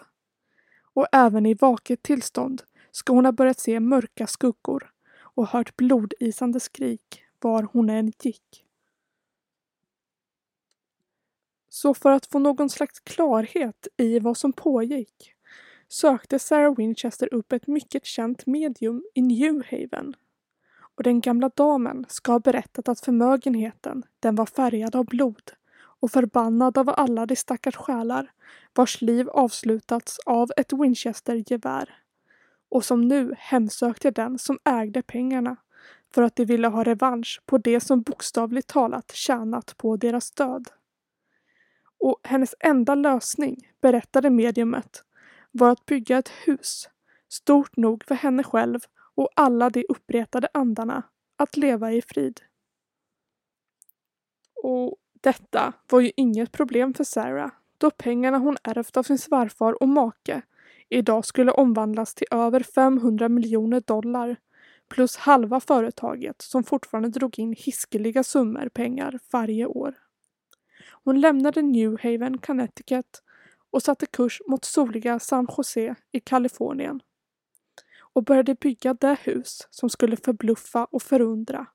Och 0.93 1.07
även 1.11 1.45
i 1.45 1.53
vaket 1.53 2.03
tillstånd 2.03 2.63
ska 2.91 3.13
hon 3.13 3.25
ha 3.25 3.31
börjat 3.31 3.59
se 3.59 3.79
mörka 3.79 4.27
skuggor 4.27 4.91
och 5.17 5.47
hört 5.47 5.75
blodisande 5.75 6.59
skrik 6.59 7.25
var 7.41 7.63
hon 7.73 7.89
än 7.89 8.11
gick. 8.23 8.65
Så 11.69 11.93
för 11.93 12.11
att 12.11 12.25
få 12.25 12.39
någon 12.39 12.69
slags 12.69 12.99
klarhet 12.99 13.87
i 13.97 14.19
vad 14.19 14.37
som 14.37 14.53
pågick 14.53 15.35
sökte 15.89 16.39
Sarah 16.39 16.75
Winchester 16.75 17.33
upp 17.33 17.51
ett 17.51 17.67
mycket 17.67 18.05
känt 18.05 18.45
medium 18.45 19.03
i 19.13 19.21
New 19.21 19.63
Haven. 19.71 20.15
Och 20.95 21.03
den 21.03 21.21
gamla 21.21 21.49
damen 21.49 22.05
ska 22.09 22.31
ha 22.31 22.39
berättat 22.39 22.89
att 22.89 22.99
förmögenheten, 22.99 24.03
den 24.19 24.35
var 24.35 24.45
färgad 24.45 24.95
av 24.95 25.05
blod 25.05 25.51
och 25.75 26.11
förbannad 26.11 26.77
av 26.77 26.89
alla 26.89 27.25
de 27.25 27.35
stackars 27.35 27.75
själar 27.75 28.31
vars 28.73 29.01
liv 29.01 29.29
avslutats 29.29 30.19
av 30.25 30.51
ett 30.57 30.73
Winchester-gevär 30.73 31.89
och 32.69 32.85
som 32.85 33.07
nu 33.07 33.33
hemsökte 33.37 34.11
den 34.11 34.39
som 34.39 34.59
ägde 34.65 35.01
pengarna 35.01 35.55
för 36.13 36.21
att 36.21 36.35
de 36.35 36.45
ville 36.45 36.67
ha 36.67 36.83
revansch 36.83 37.41
på 37.45 37.57
det 37.57 37.79
som 37.79 38.01
bokstavligt 38.01 38.67
talat 38.67 39.11
tjänat 39.11 39.77
på 39.77 39.97
deras 39.97 40.31
död. 40.31 40.67
Och 41.99 42.19
hennes 42.23 42.55
enda 42.59 42.95
lösning, 42.95 43.69
berättade 43.81 44.29
mediumet, 44.29 45.03
var 45.51 45.69
att 45.69 45.85
bygga 45.85 46.17
ett 46.17 46.29
hus 46.29 46.89
stort 47.29 47.77
nog 47.77 48.03
för 48.03 48.15
henne 48.15 48.43
själv 48.43 48.79
och 49.15 49.29
alla 49.35 49.69
de 49.69 49.85
uppretade 49.89 50.47
andarna 50.53 51.03
att 51.37 51.57
leva 51.57 51.91
i 51.91 52.01
frid. 52.01 52.41
Och 54.63 54.95
detta 55.21 55.73
var 55.89 55.99
ju 55.99 56.11
inget 56.15 56.51
problem 56.51 56.93
för 56.93 57.03
Sarah 57.03 57.51
då 57.77 57.91
pengarna 57.91 58.37
hon 58.37 58.57
ärvt 58.63 58.97
av 58.97 59.03
sin 59.03 59.17
svärfar 59.17 59.83
och 59.83 59.89
make 59.89 60.41
idag 60.89 61.25
skulle 61.25 61.51
omvandlas 61.51 62.15
till 62.15 62.27
över 62.31 62.63
500 62.63 63.29
miljoner 63.29 63.81
dollar 63.85 64.37
plus 64.89 65.17
halva 65.17 65.59
företaget 65.59 66.41
som 66.41 66.63
fortfarande 66.63 67.09
drog 67.09 67.39
in 67.39 67.53
hiskeliga 67.57 68.23
summor 68.23 68.69
pengar 68.69 69.19
varje 69.31 69.65
år. 69.65 69.95
Hon 71.03 71.21
lämnade 71.21 71.61
New 71.61 71.97
Haven, 72.03 72.37
Connecticut 72.37 73.23
och 73.71 73.83
satte 73.83 74.05
kurs 74.05 74.41
mot 74.47 74.65
soliga 74.65 75.19
San 75.19 75.47
Jose 75.57 75.95
i 76.11 76.19
Kalifornien 76.19 76.99
och 78.13 78.23
började 78.23 78.55
bygga 78.55 78.93
det 78.93 79.17
hus 79.23 79.67
som 79.69 79.89
skulle 79.89 80.17
förbluffa 80.17 80.85
och 80.85 81.01
förundra 81.01 81.67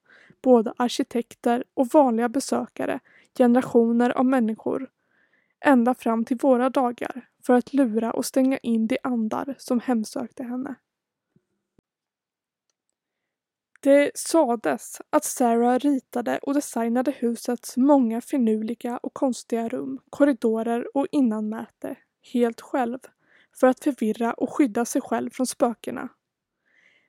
både 0.42 0.73
arkitekter 0.76 1.64
och 1.75 1.88
vanliga 1.88 2.28
besökare, 2.28 3.00
generationer 3.38 4.11
av 4.11 4.25
människor, 4.26 4.90
ända 5.61 5.94
fram 5.94 6.25
till 6.25 6.37
våra 6.37 6.71
dagar 6.71 7.28
för 7.47 7.54
att 7.54 7.73
lura 7.73 8.12
och 8.12 8.26
stänga 8.26 8.59
in 8.59 8.87
de 8.87 8.99
andar 9.02 9.54
som 9.59 9.80
hemsökte 9.80 10.44
henne. 10.44 10.75
Det 13.84 14.10
sades 14.14 15.00
att 15.10 15.24
Sarah 15.24 15.78
ritade 15.78 16.38
och 16.38 16.54
designade 16.54 17.10
husets 17.10 17.76
många 17.76 18.20
finurliga 18.20 18.98
och 19.02 19.14
konstiga 19.14 19.68
rum, 19.68 20.00
korridorer 20.11 20.96
och 20.96 21.06
innanmäte 21.12 21.96
helt 22.32 22.61
själv 22.61 22.98
för 23.61 23.66
att 23.66 23.85
förvirra 23.85 24.32
och 24.32 24.50
skydda 24.50 24.85
sig 24.85 25.02
själv 25.02 25.30
från 25.30 25.46
spökena. 25.46 26.09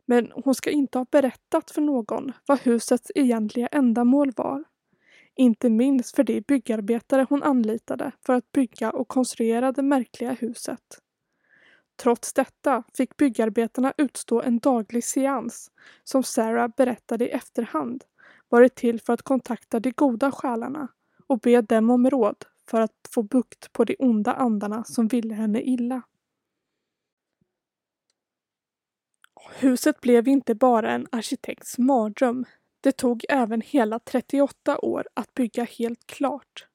Men 0.06 0.32
hon 0.32 0.56
ska 0.56 0.70
inte 0.70 0.98
ha 0.98 1.06
berättat 1.12 1.72
för 1.72 1.82
någon 1.82 2.32
vad 2.46 2.60
husets 2.60 3.12
egentliga 3.16 3.68
ändamål 3.68 4.32
var. 4.36 4.64
Inte 5.36 5.70
minst 5.70 6.16
för 6.16 6.24
de 6.24 6.42
byggarbetare 6.42 7.26
hon 7.30 7.44
anlitade 7.44 8.12
för 8.26 8.34
att 8.34 8.52
bygga 8.52 8.92
och 8.92 9.08
konstruera 9.08 9.72
det 9.72 9.84
märkliga 9.84 10.32
huset. 10.32 11.05
Trots 11.96 12.34
detta 12.34 12.84
fick 12.94 13.18
byggarbetarna 13.18 13.94
utstå 13.98 14.42
en 14.42 14.60
daglig 14.60 15.04
seans 15.04 15.72
som 16.04 16.24
Sarah 16.24 16.68
berättade 16.78 17.26
i 17.26 17.32
efterhand 17.32 18.04
varit 18.50 18.76
till 18.76 19.02
för 19.02 19.14
att 19.14 19.22
kontakta 19.22 19.80
de 19.80 19.92
goda 19.92 20.32
själarna 20.32 20.88
och 21.28 21.40
be 21.40 21.62
dem 21.62 21.90
om 21.90 22.10
råd 22.10 22.46
för 22.70 22.82
att 22.82 23.10
få 23.14 23.24
bukt 23.24 23.74
på 23.74 23.84
de 23.84 23.96
onda 24.00 24.34
andarna 24.34 24.84
som 24.84 25.08
ville 25.08 25.34
henne 25.34 25.62
illa. 25.62 26.02
Huset 29.60 30.02
blev 30.02 30.28
inte 30.28 30.56
bara 30.56 30.92
en 30.92 31.08
arkitekts 31.12 31.78
mardröm. 31.78 32.46
Det 32.82 32.92
tog 32.92 33.26
även 33.30 33.62
hela 33.62 34.00
38 34.00 34.78
år 34.80 35.08
att 35.14 35.34
bygga 35.34 35.64
helt 35.64 36.08
klart. 36.08 36.68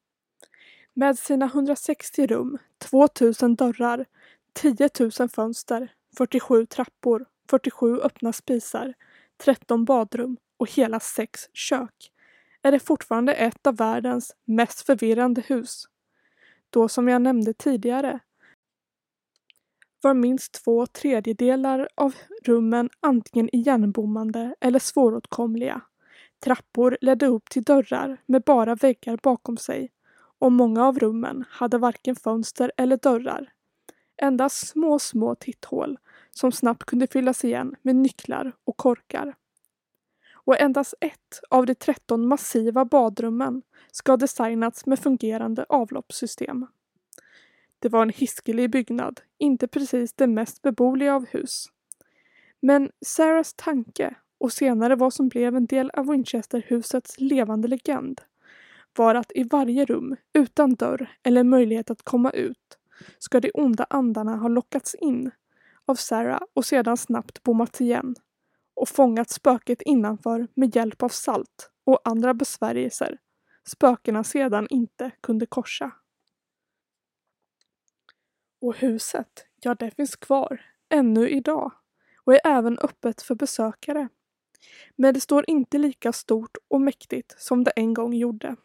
Med 0.94 1.18
sina 1.18 1.46
160 1.46 2.26
rum, 2.26 2.59
2000 2.78 3.54
dörrar, 3.54 4.06
10 4.53 4.89
000 5.19 5.29
fönster, 5.29 5.93
47 6.19 6.67
trappor, 6.67 7.27
47 7.51 8.01
öppna 8.01 8.33
spisar, 8.33 8.95
13 9.45 9.85
badrum 9.85 10.37
och 10.57 10.71
hela 10.71 11.01
sex 11.01 11.49
kök 11.53 12.13
är 12.63 12.73
det 12.73 12.81
fortfarande 12.81 13.35
ett 13.35 13.67
av 13.67 13.77
världens 13.77 14.37
mest 14.45 14.87
förvirrande 14.87 15.41
hus. 15.41 15.85
Då 16.71 16.89
som 16.89 17.09
jag 17.09 17.23
nämnde 17.23 17.53
tidigare 17.53 18.21
var 20.03 20.15
minst 20.15 20.53
två 20.53 20.87
tredjedelar 20.87 21.89
av 21.95 22.15
rummen 22.45 22.91
antingen 23.01 23.57
igenbommande 23.57 24.55
eller 24.61 24.79
svåråtkomliga. 24.79 25.81
Trappor 26.45 26.99
ledde 27.01 27.27
upp 27.27 27.51
till 27.51 27.63
dörrar 27.63 28.17
med 28.27 28.43
bara 28.43 28.75
väggar 28.75 29.19
bakom 29.23 29.57
sig 29.57 29.93
och 30.39 30.53
många 30.53 30.87
av 30.87 30.99
rummen 30.99 31.45
hade 31.49 31.79
varken 31.79 32.17
fönster 32.17 32.73
eller 32.77 32.97
dörrar 32.97 33.53
endast 34.22 34.68
små, 34.68 34.98
små 34.98 35.35
titthål 35.35 35.98
som 36.30 36.52
snabbt 36.52 36.85
kunde 36.85 37.06
fyllas 37.06 37.44
igen 37.44 37.74
med 37.83 37.96
nycklar 37.96 38.52
och 38.64 38.76
korkar. 38.76 39.35
Och 40.33 40.61
endast 40.61 40.94
ett 41.00 41.40
av 41.50 41.66
de 41.66 41.74
13 41.74 42.26
massiva 42.26 42.85
badrummen 42.85 43.62
ska 43.92 44.12
ha 44.12 44.16
designats 44.16 44.87
med 44.87 44.98
fungerande 44.98 45.66
avloppssystem. 45.68 46.66
Det 47.78 47.88
var 47.88 48.02
en 48.02 48.11
hiskelig 48.11 48.70
byggnad, 48.70 49.20
inte 49.38 49.68
precis 49.68 50.12
det 50.12 50.26
mest 50.26 50.62
beboeliga 50.62 51.14
av 51.14 51.26
hus. 51.26 51.66
Men 52.61 52.90
Sarahs 53.06 53.54
tanke, 53.54 54.14
och 54.38 54.52
senare 54.52 54.96
vad 54.96 55.14
som 55.14 55.28
blev 55.28 55.56
en 55.56 55.66
del 55.66 55.90
av 55.90 56.06
Winchesterhusets 56.06 57.20
levande 57.20 57.68
legend, 57.68 58.20
var 58.96 59.14
att 59.14 59.33
i 59.35 59.42
varje 59.42 59.85
rum, 59.85 60.16
utan 60.33 60.74
dörr 60.74 61.11
eller 61.22 61.44
möjlighet 61.44 61.90
att 61.90 62.02
komma 62.02 62.30
ut, 62.30 62.78
ska 63.19 63.41
de 63.41 63.51
onda 63.55 63.87
andarna 63.91 64.37
ha 64.37 64.49
lockats 64.49 64.95
in 64.95 65.31
av 65.87 65.95
Sarah 65.95 66.43
och 66.55 66.65
sedan 66.65 66.97
snabbt 66.97 67.43
bommats 67.43 67.81
igen 67.81 68.15
och 68.75 68.89
fångat 68.89 69.31
spöket 69.31 69.83
innanför 69.83 70.49
med 70.55 70.77
hjälp 70.77 71.03
av 71.03 71.09
salt 71.09 71.71
och 71.85 72.01
andra 72.05 72.35
besvärjelser 72.35 73.19
spökena 73.65 74.25
sedan 74.25 74.67
inte 74.71 75.11
kunde 75.21 75.47
korsa. 75.47 75.91
Och 78.61 78.77
huset, 78.77 79.47
ja 79.61 79.75
det 79.75 79.91
finns 79.91 80.17
kvar, 80.17 80.61
ännu 80.89 81.29
idag 81.29 81.73
och 82.25 82.35
är 82.35 82.41
även 82.45 82.79
öppet 82.79 83.23
för 83.23 83.35
besökare. 83.35 84.09
Men 84.97 85.15
det 85.15 85.21
står 85.21 85.51
inte 85.51 85.79
lika 85.79 86.13
stort 86.13 86.57
och 86.69 86.81
mäktigt 86.81 87.41
som 87.41 87.65
det 87.65 87.71
en 87.71 87.95
gång 87.95 88.15
gjorde. 88.15 88.57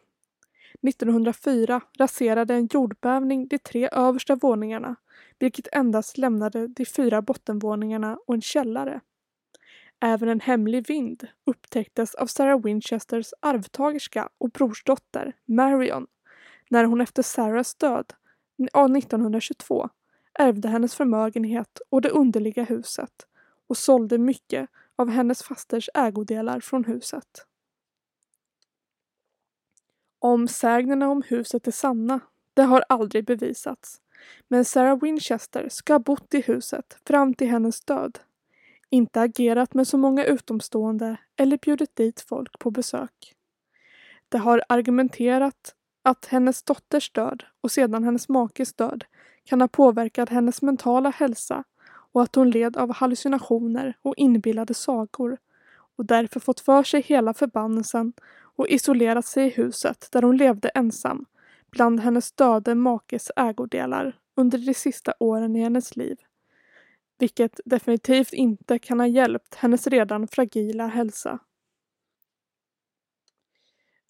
1904 0.88 1.80
raserade 1.98 2.54
en 2.54 2.68
jordbävning 2.72 3.48
de 3.48 3.58
tre 3.58 3.88
översta 3.92 4.34
våningarna, 4.34 4.96
vilket 5.38 5.68
endast 5.72 6.18
lämnade 6.18 6.66
de 6.66 6.84
fyra 6.84 7.22
bottenvåningarna 7.22 8.18
och 8.26 8.34
en 8.34 8.40
källare. 8.40 9.00
Även 10.00 10.28
en 10.28 10.40
hemlig 10.40 10.88
vind 10.88 11.26
upptäcktes 11.46 12.14
av 12.14 12.26
Sarah 12.26 12.62
Winchesters 12.62 13.34
arvtagerska 13.40 14.28
och 14.38 14.50
brorsdotter 14.50 15.32
Marion 15.44 16.06
när 16.70 16.84
hon 16.84 17.00
efter 17.00 17.22
Sarahs 17.22 17.74
död 17.74 18.12
1922 18.96 19.88
ärvde 20.38 20.68
hennes 20.68 20.94
förmögenhet 20.94 21.80
och 21.90 22.02
det 22.02 22.08
underliga 22.08 22.64
huset 22.64 23.26
och 23.66 23.76
sålde 23.76 24.18
mycket 24.18 24.70
av 24.96 25.10
hennes 25.10 25.42
fasters 25.42 25.90
ägodelar 25.94 26.60
från 26.60 26.84
huset. 26.84 27.46
Om 30.18 30.48
sägnerna 30.48 31.08
om 31.08 31.22
huset 31.26 31.66
är 31.66 31.72
sanna, 31.72 32.20
det 32.54 32.62
har 32.62 32.84
aldrig 32.88 33.24
bevisats. 33.24 34.00
Men 34.48 34.64
Sarah 34.64 35.00
Winchester 35.00 35.68
ska 35.68 35.92
ha 35.92 35.98
bott 35.98 36.34
i 36.34 36.40
huset 36.40 36.98
fram 37.06 37.34
till 37.34 37.48
hennes 37.48 37.80
död. 37.80 38.18
Inte 38.90 39.20
agerat 39.20 39.74
med 39.74 39.88
så 39.88 39.98
många 39.98 40.24
utomstående 40.24 41.16
eller 41.36 41.58
bjudit 41.58 41.96
dit 41.96 42.20
folk 42.20 42.58
på 42.58 42.70
besök. 42.70 43.34
Det 44.28 44.38
har 44.38 44.62
argumenterat 44.68 45.74
att 46.02 46.26
hennes 46.26 46.62
dotters 46.62 47.10
död 47.12 47.44
och 47.60 47.70
sedan 47.70 48.04
hennes 48.04 48.28
makes 48.28 48.72
död 48.72 49.04
kan 49.44 49.60
ha 49.60 49.68
påverkat 49.68 50.28
hennes 50.28 50.62
mentala 50.62 51.10
hälsa 51.10 51.64
och 52.12 52.22
att 52.22 52.34
hon 52.34 52.50
led 52.50 52.76
av 52.76 52.94
hallucinationer 52.94 53.96
och 54.02 54.14
inbillade 54.16 54.74
sagor 54.74 55.38
och 55.96 56.06
därför 56.06 56.40
fått 56.40 56.60
för 56.60 56.82
sig 56.82 57.02
hela 57.02 57.34
förbannelsen 57.34 58.12
och 58.56 58.68
isolerat 58.68 59.26
sig 59.26 59.46
i 59.46 59.50
huset 59.50 60.08
där 60.12 60.22
hon 60.22 60.36
levde 60.36 60.68
ensam 60.68 61.26
bland 61.70 62.00
hennes 62.00 62.32
döde 62.32 62.74
makes 62.74 63.30
ägodelar 63.36 64.18
under 64.36 64.58
de 64.58 64.74
sista 64.74 65.14
åren 65.20 65.56
i 65.56 65.60
hennes 65.60 65.96
liv. 65.96 66.16
Vilket 67.18 67.60
definitivt 67.64 68.32
inte 68.32 68.78
kan 68.78 69.00
ha 69.00 69.06
hjälpt 69.06 69.54
hennes 69.54 69.86
redan 69.86 70.28
fragila 70.28 70.86
hälsa. 70.86 71.38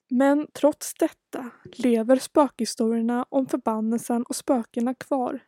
Men 0.08 0.46
trots 0.52 0.94
detta 0.94 1.50
lever 1.62 2.16
spökhistorierna 2.16 3.26
om 3.28 3.46
förbannelsen 3.46 4.22
och 4.22 4.36
spökena 4.36 4.94
kvar. 4.94 5.40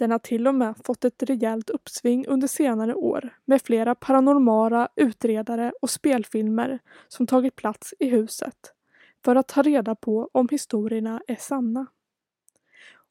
Den 0.00 0.10
har 0.10 0.18
till 0.18 0.46
och 0.46 0.54
med 0.54 0.74
fått 0.84 1.04
ett 1.04 1.22
rejält 1.22 1.70
uppsving 1.70 2.26
under 2.26 2.48
senare 2.48 2.94
år 2.94 3.38
med 3.44 3.62
flera 3.62 3.94
paranormala 3.94 4.88
utredare 4.96 5.72
och 5.82 5.90
spelfilmer 5.90 6.78
som 7.08 7.26
tagit 7.26 7.56
plats 7.56 7.94
i 7.98 8.08
huset 8.08 8.74
för 9.24 9.36
att 9.36 9.48
ta 9.48 9.62
reda 9.62 9.94
på 9.94 10.30
om 10.32 10.48
historierna 10.50 11.22
är 11.26 11.36
sanna. 11.36 11.86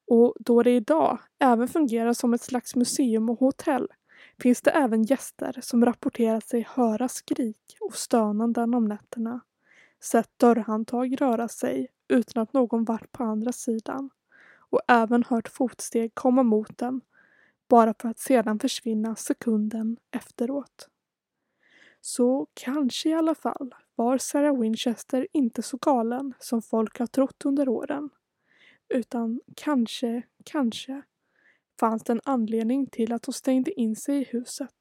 Och 0.08 0.34
då 0.40 0.64
det 0.64 0.72
idag 0.72 1.20
även 1.40 1.68
fungerar 1.68 2.14
som 2.14 2.34
ett 2.34 2.42
slags 2.42 2.76
museum 2.76 3.30
och 3.30 3.40
hotell 3.40 3.88
finns 4.42 4.62
det 4.62 4.72
även 4.72 5.04
gäster 5.04 5.60
som 5.62 5.86
rapporterat 5.86 6.48
sig 6.48 6.68
höra 6.70 7.08
skrik 7.08 7.78
och 7.82 7.96
stönanden 7.96 8.74
om 8.74 8.86
nätterna, 8.86 9.40
sett 10.04 10.30
dörrhandtag 10.38 11.22
röra 11.22 11.48
sig 11.48 11.88
utan 12.08 12.44
att 12.44 12.54
någon 12.54 12.84
varit 12.84 13.12
på 13.12 13.24
andra 13.24 13.52
sidan 13.52 14.10
och 14.70 14.82
även 14.88 15.24
hört 15.24 15.48
fotsteg 15.48 16.16
komma 16.16 16.44
mot 16.44 16.78
dem 16.78 17.02
bara 17.68 17.94
för 18.00 18.10
att 18.10 18.20
sedan 18.20 18.60
försvinna 18.60 19.16
sekunden 19.16 19.98
efteråt. 20.12 20.90
Så 22.02 22.48
kanske 22.54 23.10
i 23.10 23.14
alla 23.14 23.36
fall 23.36 23.76
var 23.96 24.18
Sarah 24.18 24.60
Winchester 24.60 25.28
inte 25.34 25.62
så 25.62 25.78
galen 25.78 26.34
som 26.40 26.62
folk 26.62 27.00
har 27.00 27.08
trott 27.08 27.46
under 27.46 27.70
åren. 27.70 28.10
Utan 28.90 29.42
kanske, 29.56 30.22
kanske 30.44 31.02
fanns 31.80 32.04
det 32.04 32.14
en 32.14 32.22
anledning 32.24 32.88
till 32.88 33.14
att 33.14 33.26
hon 33.26 33.34
stängde 33.34 33.80
in 33.80 33.96
sig 33.96 34.22
i 34.22 34.24
huset 34.24 34.76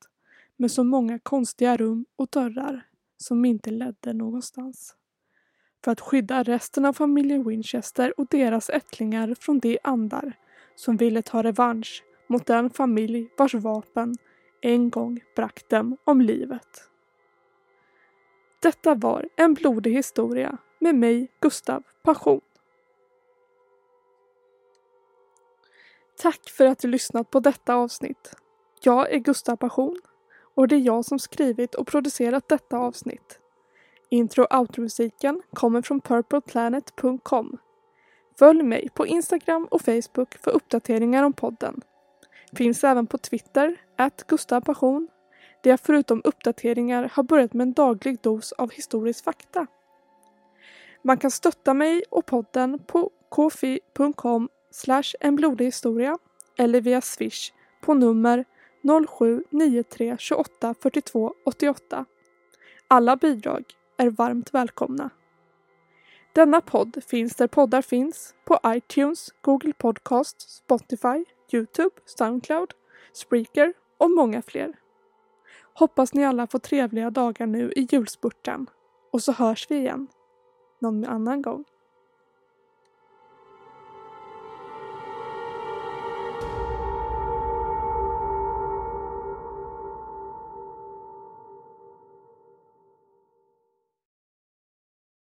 med 0.56 0.70
så 0.70 0.84
många 0.84 1.18
konstiga 1.18 1.76
rum 1.76 2.06
och 2.16 2.28
dörrar 2.30 2.88
som 3.16 3.44
inte 3.44 3.70
ledde 3.70 4.12
någonstans. 4.12 4.97
För 5.84 5.92
att 5.92 6.00
skydda 6.00 6.42
resten 6.42 6.84
av 6.84 6.92
familjen 6.92 7.48
Winchester 7.48 8.20
och 8.20 8.26
deras 8.30 8.70
ättlingar 8.70 9.34
från 9.40 9.58
de 9.58 9.78
andar 9.82 10.32
som 10.74 10.96
ville 10.96 11.22
ta 11.22 11.42
revansch 11.42 12.04
mot 12.28 12.46
den 12.46 12.70
familj 12.70 13.28
vars 13.38 13.54
vapen 13.54 14.14
en 14.60 14.90
gång 14.90 15.20
bragt 15.36 15.68
dem 15.68 15.96
om 16.04 16.20
livet. 16.20 16.88
Detta 18.62 18.94
var 18.94 19.28
en 19.36 19.54
blodig 19.54 19.92
historia 19.92 20.58
med 20.78 20.94
mig, 20.94 21.28
Gustav 21.40 21.82
Passion. 22.02 22.40
Tack 26.16 26.48
för 26.50 26.66
att 26.66 26.78
du 26.78 26.88
lyssnat 26.88 27.30
på 27.30 27.40
detta 27.40 27.74
avsnitt. 27.74 28.34
Jag 28.82 29.12
är 29.12 29.18
Gustav 29.18 29.56
Passion 29.56 30.00
och 30.54 30.68
det 30.68 30.76
är 30.76 30.80
jag 30.80 31.04
som 31.04 31.18
skrivit 31.18 31.74
och 31.74 31.86
producerat 31.86 32.48
detta 32.48 32.78
avsnitt. 32.78 33.40
Intro 34.10 34.44
och 34.44 34.58
outro-musiken 34.60 35.42
kommer 35.54 35.82
från 35.82 36.00
purpleplanet.com. 36.00 37.58
Följ 38.38 38.62
mig 38.62 38.88
på 38.94 39.06
Instagram 39.06 39.68
och 39.70 39.82
Facebook 39.82 40.34
för 40.44 40.50
uppdateringar 40.50 41.22
om 41.22 41.32
podden. 41.32 41.80
Finns 42.52 42.84
även 42.84 43.06
på 43.06 43.18
Twitter, 43.18 43.76
att 43.96 44.26
Gustav 44.26 44.60
Passion, 44.60 45.08
där 45.62 45.70
jag 45.70 45.80
förutom 45.80 46.20
uppdateringar 46.24 47.10
har 47.12 47.22
börjat 47.22 47.52
med 47.52 47.64
en 47.64 47.72
daglig 47.72 48.20
dos 48.20 48.52
av 48.52 48.70
historisk 48.70 49.24
fakta. 49.24 49.66
Man 51.02 51.18
kan 51.18 51.30
stötta 51.30 51.74
mig 51.74 52.02
och 52.10 52.26
podden 52.26 52.78
på 52.86 53.10
kofi.com 53.28 54.48
slash 54.70 55.14
en 55.20 55.36
blodig 55.36 55.64
historia 55.64 56.18
eller 56.58 56.80
via 56.80 57.00
swish 57.00 57.52
på 57.80 57.94
nummer 57.94 58.44
0793 59.08 60.16
28 60.18 60.74
42 60.82 61.34
88. 61.44 62.04
Alla 62.88 63.16
bidrag 63.16 63.64
är 63.98 64.10
varmt 64.10 64.54
välkomna. 64.54 65.10
Denna 66.32 66.60
podd 66.60 67.04
finns 67.06 67.34
där 67.36 67.46
poddar 67.46 67.82
finns 67.82 68.34
på 68.44 68.58
iTunes, 68.66 69.28
Google 69.40 69.72
Podcast, 69.72 70.50
Spotify, 70.50 71.24
Youtube, 71.52 71.94
Soundcloud, 72.04 72.72
Spreaker 73.12 73.72
och 73.98 74.10
många 74.10 74.42
fler. 74.42 74.78
Hoppas 75.74 76.14
ni 76.14 76.24
alla 76.24 76.46
får 76.46 76.58
trevliga 76.58 77.10
dagar 77.10 77.46
nu 77.46 77.72
i 77.76 77.88
julspurten 77.90 78.66
och 79.12 79.22
så 79.22 79.32
hörs 79.32 79.70
vi 79.70 79.76
igen 79.76 80.08
någon 80.80 81.04
annan 81.04 81.42
gång. 81.42 81.64